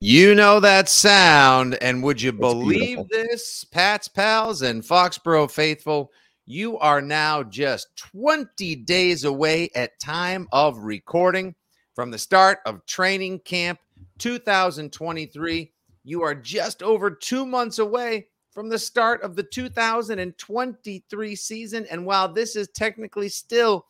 [0.00, 3.08] You know that sound, and would you It's believe beautiful.
[3.10, 6.12] this, Pat's pals and Foxborough faithful?
[6.44, 11.54] You are now just 20 days away at time of recording
[11.94, 13.78] from the start of training camp
[14.18, 15.72] 2023.
[16.04, 21.86] You are just over two months away from the start of the 2023 season.
[21.90, 23.86] And while this is technically still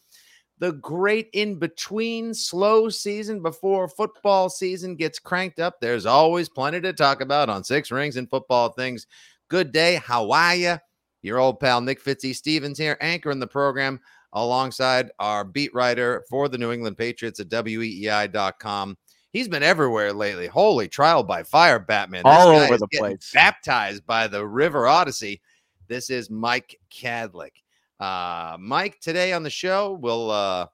[0.59, 5.81] the great in between slow season before football season gets cranked up.
[5.81, 9.06] There's always plenty to talk about on Six Rings and Football Things.
[9.49, 9.97] Good day.
[9.97, 10.77] How are you?
[11.22, 14.00] Your old pal Nick Fitzy Stevens here, anchoring the program
[14.33, 18.97] alongside our beat writer for the New England Patriots at WEEI.com.
[19.33, 20.47] He's been everywhere lately.
[20.47, 22.22] Holy trial by fire, Batman.
[22.25, 23.31] This All over the place.
[23.34, 25.41] Baptized by the River Audacy.
[25.89, 27.53] This is Mike Kadlick.
[27.99, 30.67] Uh, Mike, today on the show, we'll, uh,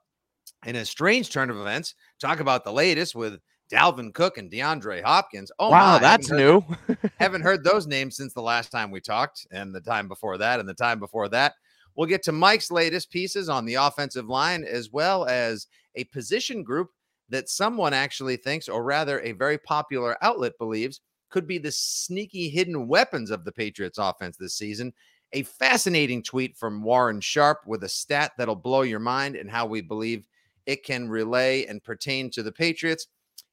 [0.66, 3.40] in a strange turn of events, talk about the latest with
[3.72, 5.50] Dalvin Cook and DeAndre Hopkins.
[5.58, 7.08] Oh, wow, my, that's haven't heard- new.
[7.18, 10.60] haven't heard those names since the last time we talked, and the time before that,
[10.60, 11.54] and the time before that.
[11.94, 16.62] We'll get to Mike's latest pieces on the offensive line, as well as a position
[16.62, 16.88] group
[17.28, 21.00] that someone actually thinks, or rather, a very popular outlet believes,
[21.30, 24.92] could be the sneaky hidden weapons of the Patriots offense this season.
[25.32, 29.66] A fascinating tweet from Warren Sharp with a stat that'll blow your mind and how
[29.66, 30.26] we believe
[30.66, 33.08] it can relay and pertain to the Patriots.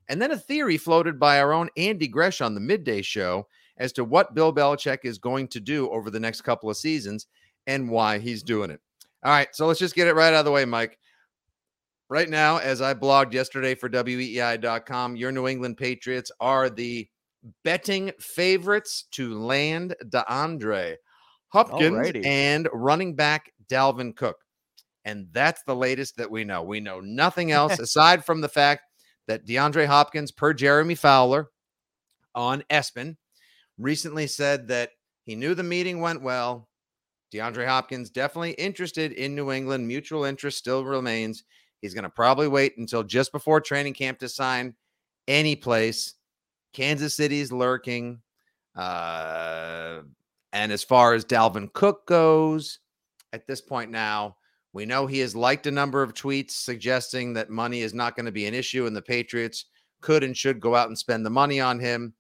[0.10, 3.48] And then a theory floated by our own Andy Gresh on the midday show
[3.78, 7.28] as to what Bill Belichick is going to do over the next couple of seasons
[7.68, 8.82] and why he's doing it.
[9.24, 10.98] All right, so let's just get it right out of the way, Mike.
[12.10, 17.08] Right now, as I blogged yesterday for WEEI.com, your New England Patriots are the
[17.64, 20.96] betting favorites to land DeAndre
[21.50, 22.26] Hopkins Alrighty.
[22.26, 24.38] and running back Dalvin Cook.
[25.06, 26.62] And that's the latest that we know.
[26.64, 28.84] We know nothing else aside from the fact
[29.28, 31.50] that DeAndre Hopkins, per Jeremy Fowler
[32.36, 33.16] on ESPN,
[33.78, 34.92] recently said that
[35.24, 36.68] he knew the meeting went well.
[37.34, 39.88] DeAndre Hopkins definitely interested in New England.
[39.88, 41.44] Mutual interest still remains.
[41.82, 44.74] He's going to probably wait until just before training camp to sign
[45.28, 46.16] any place.
[46.74, 48.22] Kansas City's lurking.
[48.76, 50.02] Uh,
[50.54, 52.80] and as far as Dalvin Cook goes,
[53.34, 54.36] at this point now,
[54.74, 58.26] we know he has liked a number of tweets suggesting that money is not going
[58.26, 59.66] to be an issue and the Patriots
[60.02, 62.14] could and should go out and spend the money on him.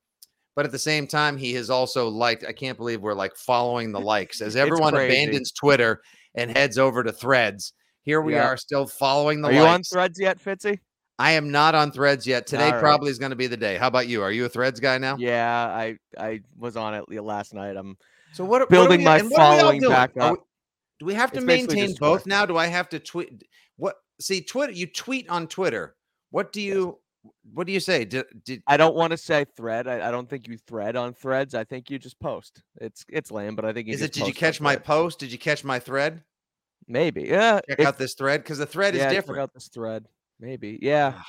[0.56, 3.92] But at the same time, he has also liked, I can't believe we're like following
[3.92, 6.02] the likes as everyone abandons Twitter
[6.36, 7.74] and heads over to threads.
[8.04, 8.48] Here we Yeah.
[8.48, 10.80] are still following the Are you on threads yet, Fitzy?
[11.20, 12.48] I am not on threads yet.
[12.48, 12.80] Today right.
[12.80, 13.78] probably is going to be the day.
[13.78, 14.24] How about you?
[14.24, 15.18] Are you a threads guy now?
[15.20, 17.76] Yeah, I I was on it last night.
[17.76, 17.98] I'm
[18.34, 20.32] So what Building my what are we all following back up.
[20.34, 20.38] we-
[21.00, 22.46] do we have to It's maintain both now?
[22.46, 23.44] Do I have to tweet?
[23.78, 23.96] What?
[24.20, 24.74] See, Twitter.
[24.74, 25.96] You tweet on Twitter.
[26.32, 27.00] What do you?
[27.54, 28.04] What do you say?
[28.06, 29.88] Did, did I don't want to say thread.
[29.88, 31.56] I, I don't think you thread on threads.
[31.56, 32.62] I think you just post.
[32.82, 34.12] It's it's lame, but I think you is it?
[34.12, 34.84] Did you catch my thread.
[34.86, 35.20] post?
[35.20, 36.22] Did you catch my thread?
[36.88, 37.24] Maybe.
[37.24, 37.62] Yeah.
[37.70, 39.42] Check if- out this thread because the thread yeah, is check different.
[39.42, 40.06] out this thread.
[40.40, 40.80] Maybe.
[40.82, 41.14] Yeah.
[41.16, 41.26] Ah.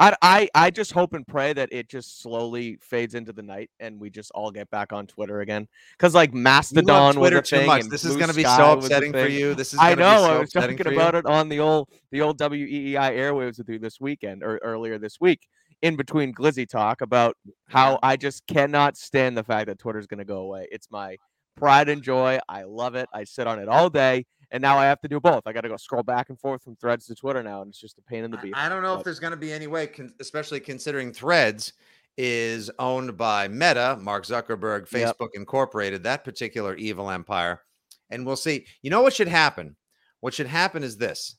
[0.00, 3.70] I, I I just hope and pray that it just slowly fades into the night
[3.80, 5.68] and we just all get back on Twitter again.
[5.92, 7.84] Because like Mastodon Twitter was a too much.
[7.84, 9.54] This is going to be so upsetting for you.
[9.54, 9.78] This is.
[9.80, 10.24] I know.
[10.24, 13.78] so I was talking about it on the old the old WEEI airwaves with you
[13.78, 15.46] this weekend or earlier this week
[15.82, 17.36] in between Glizzy talk about
[17.68, 20.66] how I just cannot stand the fact that Twitter's going to go away.
[20.70, 21.16] It's my
[21.56, 22.38] pride and joy.
[22.48, 23.08] I love it.
[23.12, 25.42] I sit on it all day, and now I have to do both.
[25.46, 27.80] I got to go scroll back and forth from Threads to Twitter now, and it's
[27.80, 28.52] just a pain in the beef.
[28.56, 31.72] I don't know if there's going to be any way, con- especially considering Threads
[32.16, 35.16] is owned by Meta, Mark Zuckerberg, Yep.
[35.18, 37.62] Facebook Incorporated, that particular evil empire.
[38.10, 38.66] And we'll see.
[38.82, 39.76] You know what should happen?
[40.20, 41.36] What should happen is this.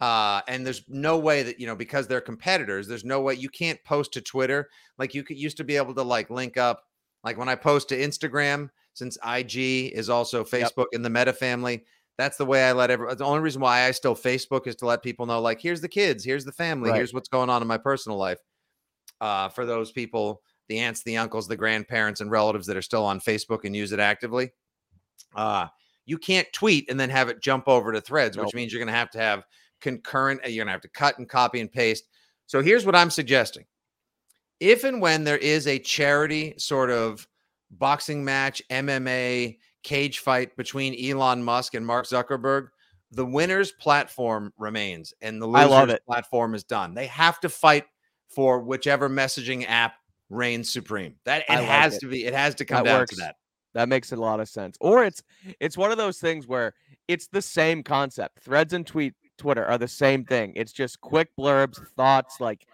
[0.00, 3.48] Uh, and there's no way that, you know, because they're competitors, there's no way you
[3.48, 4.68] can't post to Twitter.
[4.98, 6.82] Like you could used to be able to like link up,
[7.22, 11.84] like when I post to Instagram, since IG is also Facebook in the Meta family.
[12.18, 13.16] That's the way I let everyone.
[13.16, 15.88] The only reason why I still Facebook is to let people know, like, here's the
[15.88, 16.96] kids, here's the family, Right.
[16.98, 18.38] here's what's going on in my personal life.
[19.20, 23.04] Uh, for those people, the aunts, the uncles, the grandparents, and relatives that are still
[23.04, 24.50] on Facebook and use it actively,
[25.34, 25.68] uh,
[26.04, 28.92] you can't tweet and then have it jump over to Threads, which means you're going
[28.92, 29.44] to have to have
[29.80, 30.40] concurrent.
[30.44, 32.04] uh, You're going to have to cut and copy and paste.
[32.46, 33.64] So here's what I'm suggesting:
[34.60, 37.26] if and when there is a charity sort of
[37.70, 42.68] boxing match, MMA cage fight between Elon Musk and Mark Zuckerberg,
[43.10, 46.02] the winner's platform remains and the I loser's love it.
[46.06, 46.94] platform is done.
[46.94, 47.84] They have to fight
[48.28, 49.94] for whichever messaging app
[50.30, 51.16] reigns supreme.
[51.24, 52.00] That it has it.
[52.00, 52.24] to be.
[52.24, 53.10] It has to come That down works.
[53.16, 53.36] to that.
[53.74, 54.76] That makes a lot of sense.
[54.80, 55.22] Or it's
[55.60, 56.74] it's one of those things where
[57.08, 58.40] it's the same concept.
[58.42, 60.52] Threads and tweet Twitter are the same thing.
[60.56, 62.66] It's just quick blurbs, thoughts, like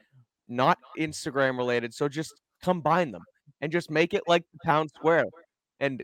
[0.49, 1.95] not Instagram related.
[1.95, 3.23] So just combine them
[3.61, 5.25] and just make it like the town square.
[5.81, 6.03] And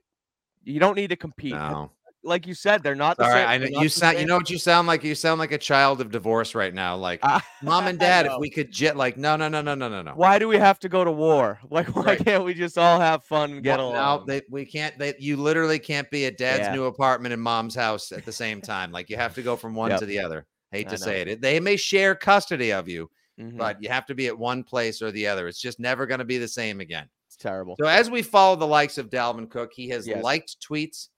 [0.64, 1.52] you don't need to compete.
[1.52, 1.90] No.
[2.26, 4.18] Like you said, they're not the Sorry, know not you the sound.
[4.18, 5.04] You know what you sound like?
[5.04, 6.96] You sound like a child of divorce right now.
[6.96, 9.90] Like Ah, mom and dad, if we could jet, like no, no, no, no, no,
[9.90, 10.12] no, no.
[10.12, 11.60] Why do we have to go to war?
[11.70, 12.24] Like, why Right.
[12.24, 14.20] can't we just all have fun and get Well, along?
[14.20, 14.98] No, they, we can't.
[14.98, 16.74] They, you literally can't be at dad's Yeah.
[16.74, 18.90] new apartment and mom's house at the same time.
[18.90, 20.00] Like you have to go from one Yep.
[20.00, 20.46] to the other.
[20.72, 21.04] Hate I to know.
[21.04, 21.40] say it.
[21.42, 23.58] They may share custody of you, Mhm.
[23.58, 25.46] but you have to be at one place or the other.
[25.46, 27.06] It's just never going to be the same again.
[27.44, 27.76] Terrible.
[27.78, 30.22] So as we follow the likes of Dalvin Cook, he has Yes.
[30.22, 31.08] liked tweets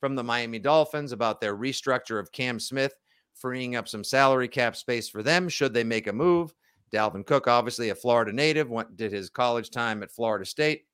[0.00, 2.94] from the Miami Dolphins about their restructure of Cam Smith,
[3.34, 6.54] freeing up some salary cap space for them should they make a move.
[6.92, 10.86] Dalvin Cook, obviously a Florida native, went did his college time at Florida State,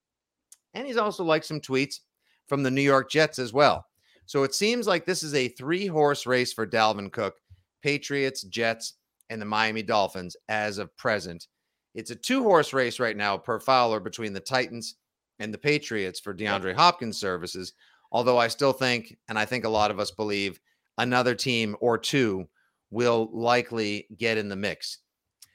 [0.74, 2.00] and he's also liked some tweets
[2.46, 3.84] from the New York Jets as well.
[4.26, 7.36] So it seems like this is a three-horse race for Dalvin Cook:
[7.82, 8.94] Patriots, Jets,
[9.30, 11.48] and the Miami Dolphins as of present.
[11.98, 14.94] It's a two-horse race right now per Fowler between the Titans
[15.40, 17.72] and the Patriots for DeAndre Hopkins services.
[18.12, 20.60] Although I still think, and I think a lot of us believe,
[20.96, 22.48] another team or two
[22.92, 24.98] will likely get in the mix.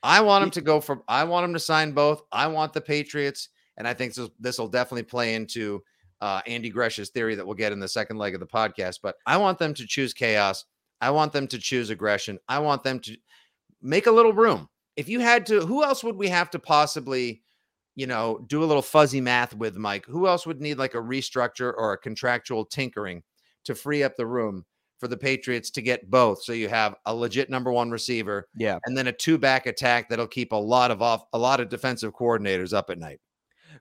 [0.04, 1.02] I want him to go for.
[1.08, 2.24] I want him to sign both.
[2.30, 3.48] I want the Patriots,
[3.78, 5.82] and I think this will definitely play into
[6.20, 9.00] uh, Andy Gresh's theory that we'll get in the second leg of the podcast.
[9.02, 10.66] But I want them to choose chaos.
[11.00, 12.38] I want them to choose aggression.
[12.50, 13.16] I want them to
[13.82, 14.68] make a little room.
[14.96, 17.42] If you had to, who else would we have to possibly,
[17.96, 20.06] you know, do a little fuzzy math with, Mike?
[20.06, 23.24] Who else would need like a restructure or a contractual tinkering
[23.66, 24.66] to free up the room
[25.00, 26.44] for the Patriots to get both?
[26.44, 28.78] So you have a legit number one receiver Yeah.
[28.86, 31.70] and then a two back attack that'll keep a lot of off a lot of
[31.70, 33.20] defensive coordinators up at night.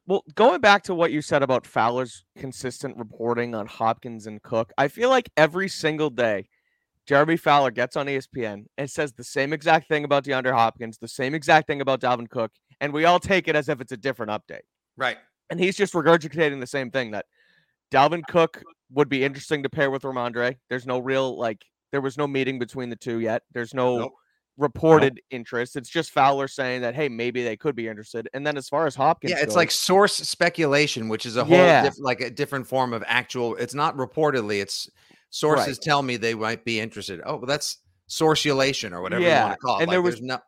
[0.07, 4.73] Well, going back to what you said about Fowler's consistent reporting on Hopkins and Cook,
[4.78, 6.49] I feel like every single day,
[7.06, 11.09] Jeremy Fowler gets on ESPN and says the same exact thing about DeAndre Hopkins, the
[11.09, 13.97] same exact thing about Dalvin Cook, and we all take it as if it's a
[13.97, 14.61] different update.
[14.97, 15.18] Right.
[15.50, 17.26] And he's just regurgitating the same thing that
[17.92, 20.56] Dalvin Cook would be interesting to pair with Rhamondre.
[20.71, 23.42] There's no real like there was no meeting between the two yet.
[23.52, 24.12] There's no Nope.
[24.56, 25.76] reported interest.
[25.76, 28.28] It's just Fowler saying that hey, maybe they could be interested.
[28.32, 31.44] And then as far as Hopkins, Yeah, it's goes- like source speculation, which is a
[31.44, 31.82] whole Yeah.
[31.82, 33.56] diff- like a different form of actual.
[33.56, 34.62] It's not reportedly.
[34.62, 34.88] It's
[35.32, 37.20] sources tell me they might be interested.
[37.24, 39.82] Oh, well, that's sourceulation or whatever you want to call it.
[39.82, 40.38] and Like, there was- no.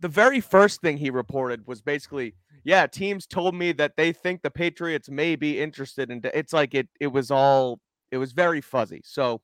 [0.00, 2.34] the very first thing he reported was basically,
[2.64, 6.20] yeah, teams told me that they think the Patriots may be interested in.
[6.34, 9.00] It's like it it was all it was very fuzzy.
[9.04, 9.40] So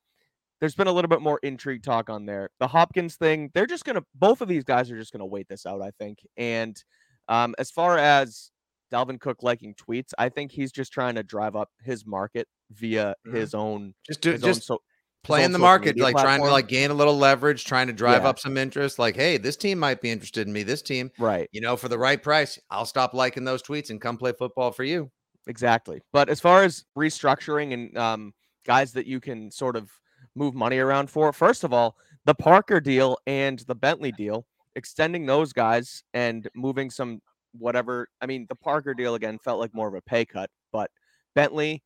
[0.59, 2.49] there's been a little bit more intrigue talk on there.
[2.59, 5.65] The Hopkins thing, they're just gonna both of these guys are just gonna wait this
[5.65, 6.19] out, I think.
[6.37, 6.81] And
[7.29, 8.51] um, as far as
[8.91, 13.15] Dalvin Cook liking tweets, I think he's just trying to drive up his market via
[13.27, 13.33] Mhm.
[13.35, 14.81] his own Just do his just own so
[15.23, 18.29] playing the market, like trying to like gain a little leverage, trying to drive Yeah.
[18.29, 18.99] up some interest.
[18.99, 20.61] Like, hey, this team might be interested in me.
[20.63, 21.49] This team, right.
[21.51, 24.71] you know, for the right price, I'll stop liking those tweets and come play football
[24.71, 25.11] for you.
[25.47, 26.01] Exactly.
[26.13, 28.33] But as far as restructuring and um,
[28.65, 29.89] guys that you can sort of
[30.35, 35.25] move money around for, first of all, the Parker deal and the Bentley deal, extending
[35.25, 37.21] those guys and moving some
[37.59, 38.07] whatever.
[38.21, 40.89] I mean, the Parker deal again felt like more of a pay cut, but
[41.33, 41.83] Bentley,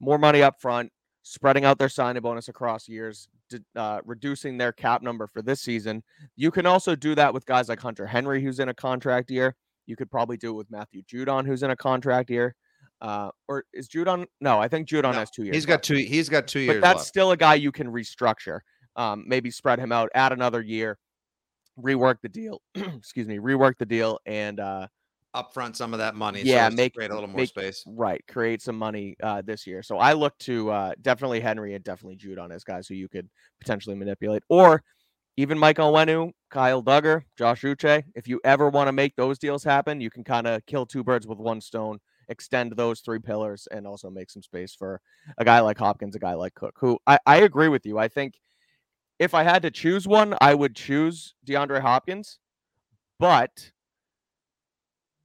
[0.00, 0.90] more money up front,
[1.22, 3.28] spreading out their signing bonus across years,
[3.76, 6.02] uh, reducing their cap number for this season.
[6.36, 9.56] You can also do that with guys like Hunter Henry, who's in a contract year.
[9.86, 12.54] You could probably do it with Matthew Judon, who's in a contract year.
[13.00, 14.26] Uh, or is Judon?
[14.40, 15.54] No, I think Judon No, has two years.
[15.54, 15.84] He's got left.
[15.84, 15.96] two.
[15.96, 16.76] He's got two years.
[16.76, 17.08] but that's left.
[17.08, 18.60] still a guy you can restructure.
[18.96, 20.96] Um, maybe spread him out, add another year,
[21.78, 22.62] rework the deal.
[22.74, 24.86] excuse me, rework the deal, and uh,
[25.34, 26.42] upfront some of that money.
[26.42, 27.84] Yeah, so make- create a little more make- space.
[27.86, 29.82] right create some money uh, this year.
[29.82, 33.28] So I look to uh, definitely Henry and definitely Judon as guys who you could
[33.60, 34.82] potentially manipulate, or
[35.36, 38.02] even Mike Onwenu, Kyle Dugger, Josh Uche.
[38.14, 41.04] If you ever want to make those deals happen, you can kind of kill two
[41.04, 41.98] birds with one stone.
[42.28, 45.00] Extend those three pillars and also make some space for
[45.38, 47.98] a guy like Hopkins, a guy like Cook, who I, I agree with you.
[47.98, 48.34] I think
[49.18, 52.38] if I had to choose one, I would choose DeAndre Hopkins.
[53.18, 53.72] But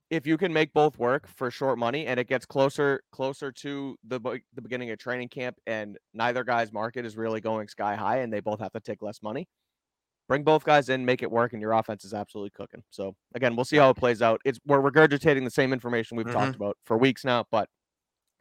[0.09, 3.97] if you can make both work for short money and it gets closer closer to
[4.05, 4.19] the
[4.53, 8.31] the beginning of training camp and neither guy's market is really going sky high and
[8.31, 9.47] they both have to take less money,
[10.27, 12.83] bring both guys in, make it work, and your offense is absolutely cooking.
[12.91, 14.41] So again, we'll see how it plays out.
[14.45, 16.35] It's we're regurgitating the same information we've mm-hmm.
[16.35, 17.69] talked about for weeks now, but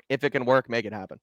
[0.08, 1.18] if it can work, make it happen.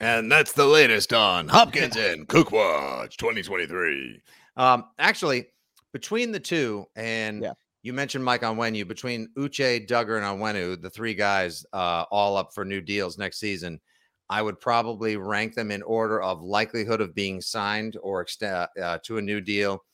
[0.00, 4.22] And that's the latest on Hopkins and Cook Watch 2023.
[4.56, 5.46] Um, actually,
[5.92, 7.54] between the two, and Yeah.
[7.82, 12.54] you mentioned Mike Onwenu, between Uche, Dugger, and Onwenu, the three guys uh, all up
[12.54, 13.80] for new deals next season,
[14.30, 18.98] I would probably rank them in order of likelihood of being signed or extend uh,
[19.04, 19.84] to a new deal.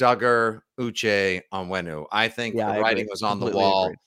[0.00, 2.06] Dugger, Uche, Onwenu.
[2.10, 2.82] I think Yeah, I the agree.
[2.82, 3.98] writing was on the wall agreed.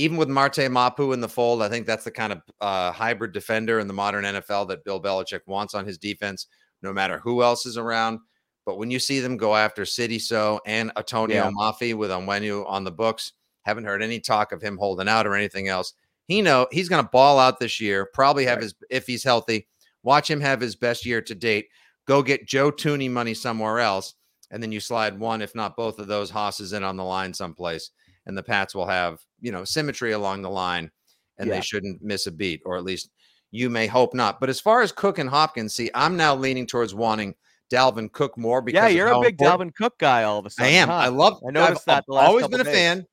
[0.00, 3.32] Even with Marte Mapu in the fold, I think that's the kind of uh, hybrid
[3.32, 6.46] defender in the modern NFL that Bill Belichick wants on his defense,
[6.80, 8.18] no matter who else is around.
[8.64, 11.50] But when you see them go after Sidy Sow and Atonio Yeah.
[11.50, 13.32] Mafi with Onwenu on the books,
[13.66, 15.92] haven't heard any talk of him holding out or anything else.
[16.28, 18.06] He know he's going to ball out this year.
[18.14, 18.62] Probably have Right.
[18.62, 19.68] his if he's healthy.
[20.02, 21.66] Watch him have his best year to date.
[22.06, 24.14] Go get Joe Thuney money somewhere else,
[24.50, 27.34] and then you slide one, if not both of those hosses in on the line
[27.34, 27.90] someplace
[28.24, 30.90] and the Pats will have, you know, symmetry along the line
[31.38, 31.56] and Yeah.
[31.56, 33.10] they shouldn't miss a beat, or at least
[33.50, 34.38] you may hope not.
[34.40, 37.34] But as far as Cook and Hopkins, see, I'm now leaning towards wanting
[37.72, 40.50] Dalvin Cook more because Yeah, you're a big important- Dalvin Cook guy all of a
[40.50, 40.72] sudden.
[40.72, 40.88] I am.
[40.88, 40.94] huh?
[40.94, 41.40] I love.
[41.46, 42.74] I noticed I've, that always been a days.
[42.74, 43.06] fan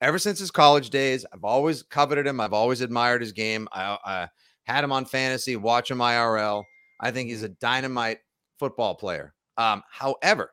[0.00, 1.24] ever since his college days.
[1.32, 2.40] I've always coveted him.
[2.40, 3.68] I've always admired his game.
[3.72, 4.28] I, I
[4.64, 6.64] had him on fantasy, watch him IRL.
[7.00, 8.18] I think he's a dynamite
[8.58, 9.34] football player.
[9.56, 10.52] Um, however,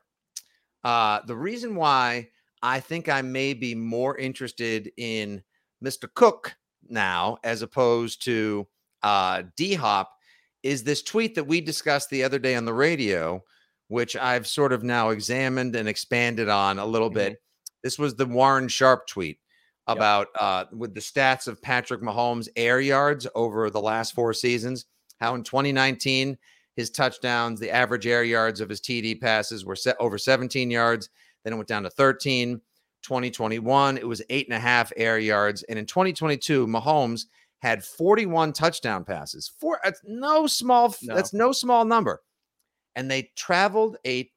[0.84, 2.28] uh, the reason why
[2.62, 5.42] I think I may be more interested in
[5.84, 6.08] Mr.
[6.12, 6.56] Cook
[6.88, 8.66] now as opposed to
[9.02, 10.10] uh, D Hop
[10.62, 13.42] is this tweet that we discussed the other day on the radio,
[13.88, 17.40] which I've sort of now examined and expanded on a little bit.
[17.82, 19.38] This was the Warren Sharp tweet
[19.86, 24.86] about uh, with the stats of Patrick Mahomes' air yards over the last four seasons.
[25.20, 26.36] How in 2019
[26.76, 31.08] his touchdowns, the average air yards of his TD passes were set over 17 yards.
[31.48, 32.60] Then it went down to 13.
[33.02, 35.62] 2021, it was eight and a half air yards.
[35.62, 37.22] And in 2022, Mahomes
[37.60, 39.50] had 41 touchdown passes.
[39.58, 41.14] Four, that's no small, No.
[41.14, 42.20] that's no small number.
[42.96, 44.30] And they traveled a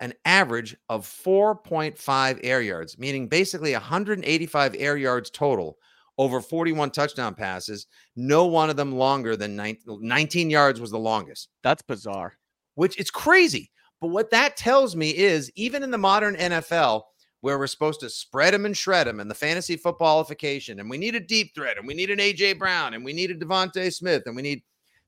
[0.00, 5.78] an average of 4.5 air yards, meaning basically 185 air yards total
[6.18, 7.86] over 41 touchdown passes.
[8.16, 12.36] No one of them longer than nine- 19 yards was the longest That's bizarre.
[12.74, 13.70] which it's crazy.
[14.00, 17.02] But what that tells me is even in the modern NFL,
[17.42, 20.98] where we're supposed to spread them and shred them, and the fantasy footballification, and we
[20.98, 23.92] need a deep threat, and we need an AJ Brown, and we need a DeVonta
[23.92, 24.62] Smith, and we need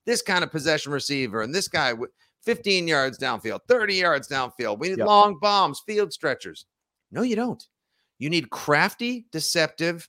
[0.07, 2.11] this kind of possession receiver, and this guy with
[2.45, 4.79] 15 yards downfield, 30 yards downfield.
[4.79, 5.07] We need Yep.
[5.07, 6.67] long bombs, field stretchers.
[7.11, 7.63] No, you don't.
[8.19, 10.09] You need crafty, deceptive,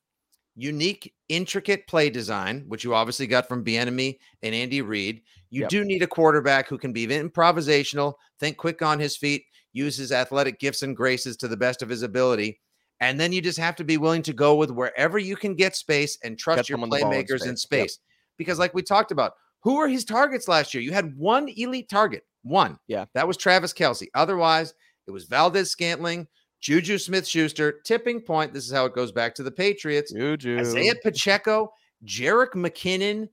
[0.55, 5.21] unique, intricate play design, which you obviously got from Bieniemy and Andy Reid.
[5.53, 5.69] You Yep.
[5.69, 10.11] do need a quarterback who can be improvisational, think quick on his feet, use his
[10.11, 12.59] athletic gifts and graces to the best of his ability.
[12.99, 15.75] And then you just have to be willing to go with wherever you can get
[15.75, 17.99] space and trust your someone the in playmakers in space.
[17.99, 18.35] Yep.
[18.39, 20.81] Because, like we talked about, who were his targets last year?
[20.81, 22.79] You had one elite target, one.
[22.87, 23.05] Yeah.
[23.13, 24.07] That was Travis Kelce.
[24.15, 24.73] Otherwise,
[25.05, 26.27] it was Valdes-Scantling,
[26.61, 28.53] Juju Smith Schuster, tipping point.
[28.53, 30.11] This is how it goes back to the Patriots.
[30.11, 30.57] Juju.
[30.59, 31.71] Isaiah Pacheco,
[32.05, 33.29] Jerick McKinnon,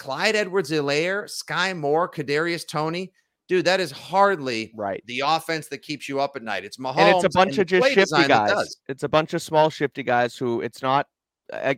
[0.00, 3.12] Clyde Edwards-Helaire, Sky Moore, Kadarius Toney,
[3.48, 5.02] dude, that is hardly Right.
[5.04, 6.64] the offense that keeps you up at night.
[6.64, 8.76] It's Mahomes and it's a bunch of just shifty guys.
[8.88, 11.06] It's a bunch of small shifty guys who it's not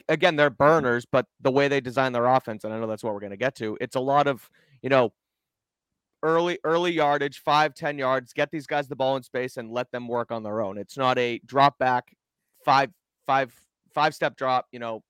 [0.09, 3.13] again they're burners, but the way they design their offense, and I know that's what
[3.13, 3.77] we're going to get to.
[3.81, 4.49] It's a lot of
[4.83, 5.13] you know
[6.23, 8.33] early early yardage, five ten yards.
[8.33, 10.79] Get these guys the ball in space and let them work on their own.
[10.79, 12.15] It's not a drop back,
[12.65, 12.91] five
[13.27, 13.53] five
[13.93, 14.69] five step drop.
[14.71, 15.03] You know.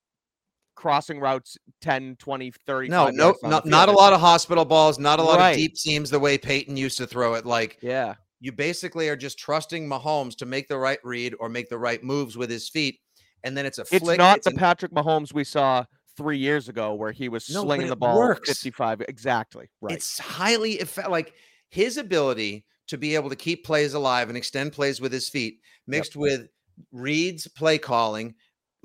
[0.74, 2.88] Crossing routes 10, 20, 30.
[2.88, 5.50] No, no, not, not a lot of hospital balls, not a lot Right.
[5.50, 7.44] of deep seams the way Peyton used to throw it.
[7.46, 8.14] Like Yeah.
[8.40, 12.02] you basically are just trusting Mahomes to make the right read or make the right
[12.02, 12.98] moves with his feet.
[13.44, 15.84] And then it's a It's not it's the an- Patrick Mahomes we saw
[16.16, 18.48] three years ago where he was No, slinging the ball works.
[18.48, 19.02] 55.
[19.08, 19.68] Exactly.
[19.80, 19.94] Right.
[19.96, 21.34] It's highly effe- like
[21.70, 25.60] his ability to be able to keep plays alive and extend plays with his feet,
[25.86, 26.48] mixed with
[26.92, 28.34] Reid's play calling,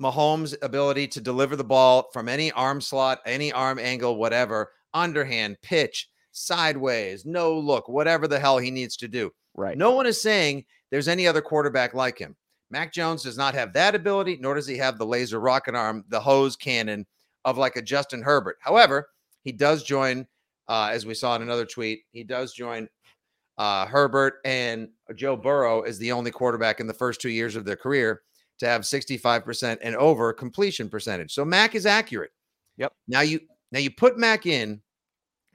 [0.00, 5.56] Mahomes' ability to deliver the ball from any arm slot, any arm angle, whatever, underhand,
[5.62, 9.30] pitch, sideways, no look, whatever the hell he needs to do.
[9.54, 9.76] right.
[9.76, 12.36] No one is saying there's any other quarterback like him.
[12.70, 16.04] Mac Jones does not have that ability, nor does he have the laser rocket arm,
[16.08, 17.06] the hose cannon
[17.44, 18.58] of like a Justin Herbert.
[18.60, 19.08] However,
[19.42, 20.26] he does join,
[20.68, 22.88] uh, as we saw in another tweet, he does join
[23.56, 27.64] uh, Herbert and Joe Burrow as the only quarterback in the first two years of
[27.64, 28.22] their career
[28.58, 31.32] to have 65% and over completion percentage.
[31.32, 32.32] So Mac is accurate.
[32.76, 32.92] Yep.
[33.06, 33.40] Now you
[33.72, 34.80] now you put Mac in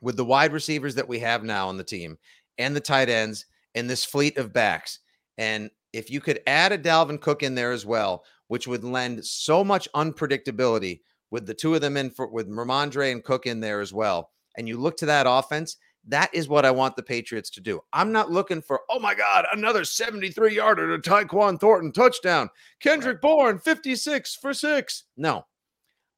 [0.02, 2.18] with the wide receivers that we have now on the team
[2.58, 3.46] and the tight ends
[3.76, 5.00] and this fleet of backs.
[5.38, 9.26] And if you could add a Dalvin Cook in there as well, which would lend
[9.26, 13.60] so much unpredictability with the two of them in for with Rhamondre and Cook in
[13.60, 14.32] there as well.
[14.58, 17.82] And you look to that offense, that is what I want the Patriots to do.
[17.94, 22.50] I'm not looking for, oh my God, another 73 yarder to Tyquan Thornton touchdown.
[22.80, 25.06] Kendrick Bourne, 56 for six.
[25.16, 25.46] No,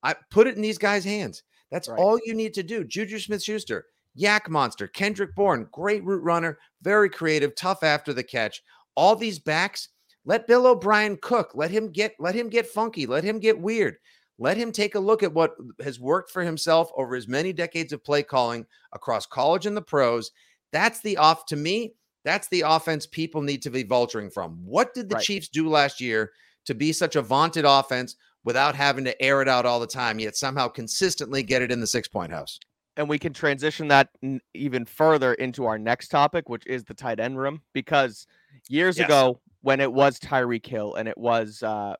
[0.01, 1.43] I put it in these guys' hands.
[1.71, 1.99] That's Right.
[1.99, 2.83] all you need to do.
[2.83, 3.85] Juju Smith Schuster,
[4.17, 8.63] YAC Monster, Kendrick Bourne, great route runner, very creative, tough after the catch.
[8.95, 9.89] All these backs,
[10.25, 11.51] let Bill O'Brien cook.
[11.53, 13.05] Let him get let him get funky.
[13.05, 13.97] Let him get weird.
[14.37, 17.93] Let him take a look at what has worked for himself over his many decades
[17.93, 20.31] of play calling across college and the pros.
[20.71, 21.93] That's the off to me.
[22.25, 24.59] That's the offense people need to be vulturing from.
[24.65, 25.23] What did the Right.
[25.23, 26.31] Chiefs do last year
[26.65, 30.19] to be such a vaunted offense without having to air it out all the time,
[30.19, 32.59] yet somehow consistently get it in the six point house?
[32.97, 36.93] and we can transition that n- even further into our next topic, which is the
[36.93, 37.61] tight end room.
[37.73, 38.25] Because
[38.69, 39.07] years Yes.
[39.07, 41.95] ago, when it was Tyreek Hill and it was uh,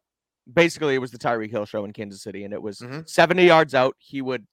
[0.52, 3.08] basically it was the Tyreek Hill show in Kansas City, and it was Mhm.
[3.10, 4.46] 70 yards out, he would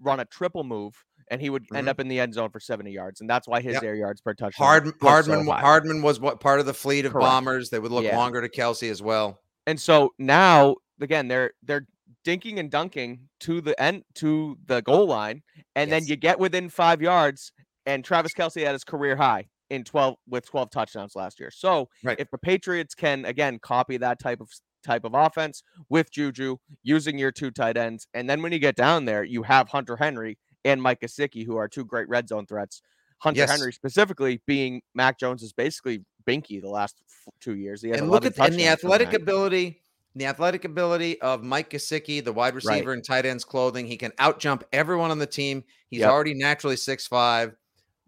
[0.00, 1.90] run a triple move and he would end Mhm.
[1.90, 3.82] up in the end zone for 70 yards, and that's why his Yep.
[3.82, 4.64] air yards per touchdown.
[4.64, 5.46] Hard, was so Hardman.
[5.46, 7.24] Hardman was what part of the fleet of Correct.
[7.24, 7.70] bombers.
[7.70, 8.16] They would look Yeah.
[8.16, 9.40] longer to Kelce as well.
[9.66, 11.86] And so now again they're they're
[12.24, 15.42] dinking and dunking to the end to the goal line,
[15.74, 17.52] and then you get within five yards,
[17.84, 21.50] and Travis Kelce had his career high in 12 with 12 touchdowns last year.
[21.50, 22.18] So Right.
[22.20, 24.48] if the Patriots can again copy that type of
[24.86, 28.76] type of offense with Juju using your two tight ends, and then when you get
[28.76, 32.46] down there, you have Hunter Henry and Mike Gesicki, who are two great red zone
[32.46, 32.80] threats.
[33.18, 33.50] Hunter Yes.
[33.50, 37.00] Henry specifically being Mac Jones is basically binky the last
[37.40, 37.82] two years.
[37.82, 39.80] He has and look 11 at and the athletic ability,
[40.14, 43.86] the athletic ability of Mike Gesicki, the wide receiver in tight ends clothing.
[43.86, 45.64] He can out jump everyone on the team.
[45.88, 46.10] He's Yep.
[46.10, 47.54] already naturally six five.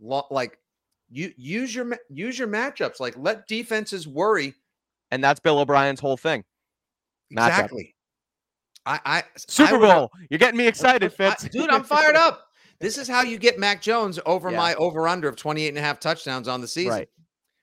[0.00, 0.58] Like
[1.10, 3.00] you use your use your matchups.
[3.00, 4.54] Like let defenses worry.
[5.10, 6.44] and that's Bill O'Brien's whole thing.
[7.32, 7.48] Matchup.
[7.48, 7.94] Exactly.
[8.86, 10.10] I, I Super I Bowl.
[10.30, 11.44] You're getting me excited, I- Fitz.
[11.48, 12.44] dude, I'm fired up.
[12.80, 14.56] This is how you get Mac Jones over Yeah.
[14.56, 16.92] my over under of 28 and a half touchdowns on the season.
[16.92, 17.08] Right.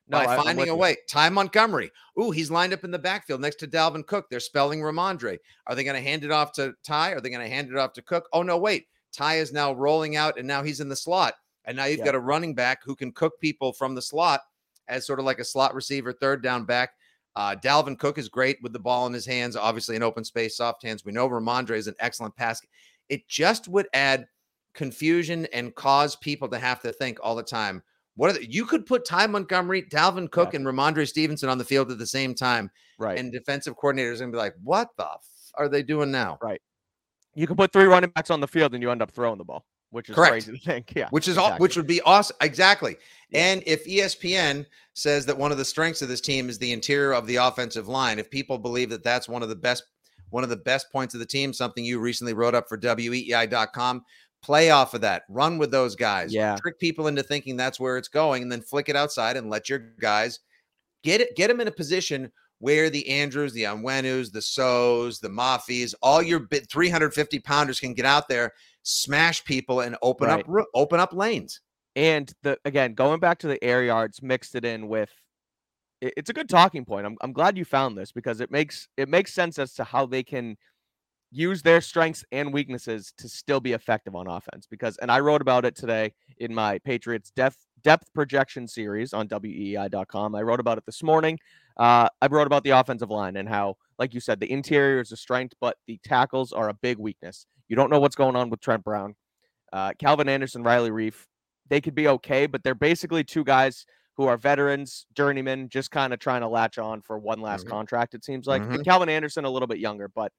[0.08, 0.76] No, by I- finding a you.
[0.76, 0.98] way.
[1.10, 1.92] Ty Montgomery.
[2.22, 4.28] Ooh, he's lined up in the backfield next to Dalvin Cook.
[4.30, 5.40] They're spelling Rhamondre.
[5.68, 7.14] Are they going to hand it off to Ty?
[7.14, 8.28] Are they going to hand it off to Cook?
[8.32, 8.86] Oh, no, wait.
[9.14, 11.34] Ty is now rolling out and now he's in the slot.
[11.64, 12.06] And now you've Yeah.
[12.06, 14.42] got a running back who can cook people from the slot
[14.88, 16.92] as sort of like a slot receiver, third down back.
[17.36, 20.56] Uh, Dalvin Cook is great with the ball in his hands, obviously in open space,
[20.58, 21.04] soft hands.
[21.04, 22.62] We know Rhamondre is an excellent pass.
[23.10, 24.28] It just would add
[24.74, 27.82] confusion and cause people to have to think all the time.
[28.16, 30.58] What are the, you could put Ty Montgomery, Dalvin Cook, Yeah.
[30.60, 33.18] and Rhamondre Stevenson on the field at the same time, Right.
[33.18, 36.62] and defensive coordinators gonna be like, "What the f- are they doing now?" Right.
[37.34, 39.44] You can put three running backs on the field and you end up throwing the
[39.44, 40.32] ball, which is Correct.
[40.32, 40.92] crazy to think.
[40.96, 41.10] Yeah.
[41.10, 42.96] which is all which would be awesome exactly.
[43.34, 47.14] And if espn says that one of the strengths of this team is the interior
[47.14, 49.84] of the offensive line if people believe that that's one of the best
[50.30, 54.04] one of the best points of the team something you recently wrote up for weei.com
[54.42, 56.56] play off of that run with those guys Yeah.
[56.56, 59.70] trick people into thinking that's where it's going and then flick it outside and let
[59.70, 60.40] your guys
[61.04, 65.28] get it get them in a position where the Andrews, the Onwenus, the Sow's, the
[65.28, 70.38] Mafis, all your bit 350 pounders can get out there, smash people, and open up
[70.38, 70.48] Right.
[70.48, 71.60] ro- open up lanes.
[71.96, 75.12] And the again, going back to the air yards, mixed it in with
[76.02, 77.06] it's a good talking point.
[77.06, 80.06] I'm I'm glad you found this because it makes it makes sense as to how
[80.06, 80.58] they can
[81.32, 84.68] use their strengths and weaknesses to still be effective on offense.
[84.70, 89.28] Because and I wrote about it today in my Patriots depth depth projection series on
[89.28, 90.36] weei.com.
[90.36, 91.40] I wrote about it this morning.
[91.78, 95.12] Uh, I wrote about the offensive line and how, like you said, the interior is
[95.12, 97.46] a strength, but the tackles are a big weakness.
[97.68, 99.16] You don't know what's going on with Trent Brown.
[99.74, 101.26] Uh, Calvin Anderson, Riley Reiff,
[101.70, 106.14] they could be okay, but they're basically two guys who are veterans, journeymen, just kind
[106.14, 107.72] of trying to latch on for one last mm-hmm.
[107.72, 108.14] contract.
[108.14, 108.82] It seems like mm-hmm.
[108.84, 110.32] Calvin Anderson a little bit younger, but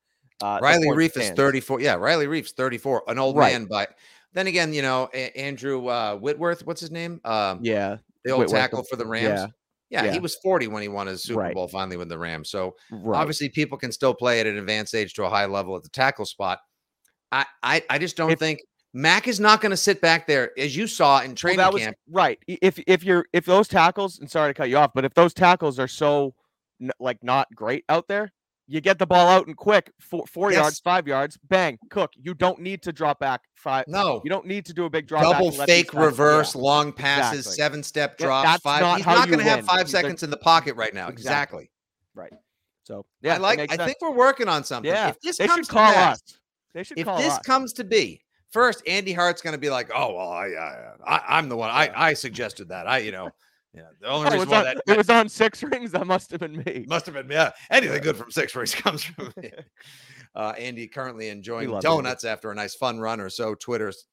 [0.42, 1.30] uh, Riley stands.
[1.30, 1.80] is 34.
[1.80, 3.52] Yeah, Riley Reiff's 34, an old right.
[3.52, 3.66] man.
[3.66, 3.90] But
[4.32, 7.20] then again, you know, a- Andrew uh, Whitworth, what's his name?
[7.24, 9.40] Um, yeah, the old Whitworth, tackle for the Rams.
[9.40, 9.46] Yeah.
[9.88, 11.54] Yeah, yeah, he was 40 when he won his Super right.
[11.54, 12.50] Bowl finally with the Rams.
[12.50, 13.20] So right.
[13.20, 15.88] obviously people can still play at an advanced age to a high level at the
[15.90, 16.58] tackle spot.
[17.30, 18.58] I I, I just don't if, think
[18.96, 21.98] Mac is not going to sit back there, as you saw in training well, camp.
[22.09, 22.38] Was, right.
[22.46, 25.35] If if you're if those tackles, and sorry to cut you off, but if those
[25.35, 26.35] tackles are so
[26.98, 28.32] like not great out there,
[28.66, 30.61] you get the ball out and quick, four, four yes.
[30.61, 32.11] yards, five yards, bang, cook.
[32.16, 33.85] You don't need to drop back five.
[33.87, 35.24] No, you don't need to do a big drop.
[35.24, 36.62] Double fake reverse, yeah.
[36.62, 37.56] long passes, exactly.
[37.56, 38.48] seven step drops.
[38.48, 38.80] Yeah, five.
[38.80, 41.09] Not He's not going to have five seconds in the pocket right now.
[41.09, 41.64] Exactly.
[41.64, 41.70] exactly.
[42.14, 42.32] Right.
[42.85, 43.59] So yeah, I like.
[43.70, 44.90] I think we're working on something.
[44.90, 46.38] Yeah, if this they should call pass, us.
[46.72, 46.98] They should.
[46.98, 47.38] If this us.
[47.40, 51.38] comes to be, First, Andy Hart's going to be like, "Oh well, I, I, I
[51.38, 51.70] am the one.
[51.70, 52.87] I, I suggested that.
[52.87, 53.30] I, you know,
[53.76, 53.82] yeah.
[54.00, 55.92] The only oh, reason why on, that it was on six rings.
[55.92, 56.87] That must have been me.
[56.88, 57.35] Must have been me.
[57.35, 57.52] yeah.
[57.70, 59.50] Anything good from six rings comes from me.
[60.35, 62.28] Uh, Andy currently enjoying donuts it.
[62.28, 63.54] after a nice fun run or so.
[63.54, 64.04] Twitter's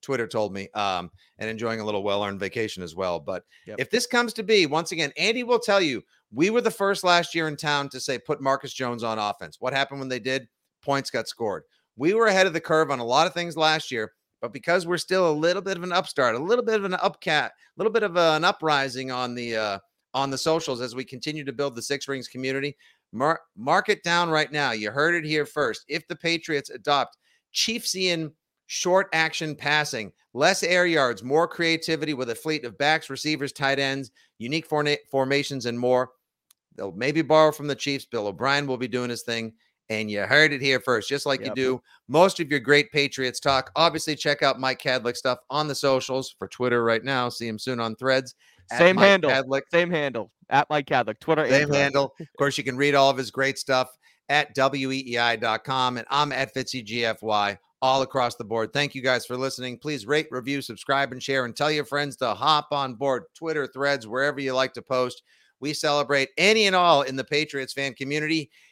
[0.00, 3.18] Twitter told me, um, and enjoying a little well-earned vacation as well.
[3.18, 3.80] But yep.
[3.80, 6.00] if this comes to be, once again, Andy will tell you,
[6.32, 9.56] we were the first last year in town to say put Marcus Jones on offense.
[9.58, 10.46] What happened when they did?
[10.82, 11.64] Points got scored.
[11.96, 14.12] We were ahead of the curve on a lot of things last year.
[14.40, 16.92] But because we're still a little bit of an upstart, a little bit of an
[16.92, 19.78] upcat, a little bit of an uprising on the uh,
[20.14, 22.76] on the socials as we continue to build the Six Rings community,
[23.12, 24.72] mark, mark it down right now.
[24.72, 25.84] You heard it here first.
[25.88, 27.16] If the Patriots adopt
[27.54, 28.32] Chiefsian
[28.66, 33.78] short action passing, less air yards, more creativity with a fleet of backs, receivers, tight
[33.78, 36.10] ends, unique formations, and more.
[36.74, 38.06] They'll maybe borrow from the Chiefs.
[38.06, 39.52] Bill O'Brien will be doing his thing
[40.00, 41.50] and you heard it here first, just like yep.
[41.50, 43.70] you do most of your great Patriots talk.
[43.76, 47.28] Obviously, check out Mike Kadlick stuff on the socials for Twitter right now.
[47.28, 48.34] See him soon on threads.
[48.76, 49.30] Same handle.
[49.30, 49.62] Kadlick.
[49.70, 51.18] Same handle at Mike Kadlick.
[51.20, 51.48] Twitter.
[51.48, 52.14] Same handle.
[52.20, 53.96] Of course, you can read all of his great stuff
[54.28, 55.98] at weei.com.
[55.98, 58.72] And I'm at FitzyGFY all across the board.
[58.72, 59.78] Thank you guys for listening.
[59.78, 63.66] Please rate, review, subscribe, and share, and tell your friends to hop on board Twitter,
[63.66, 65.22] threads, wherever you like to post.
[65.60, 68.50] We celebrate any and all in the Patriots fan community